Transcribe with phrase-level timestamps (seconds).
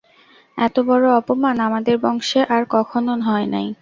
[0.57, 3.67] এত বড় অপমান আমাদের বংশে আর কখন হয় নাই।